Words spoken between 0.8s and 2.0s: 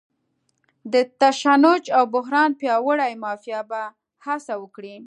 د تشنج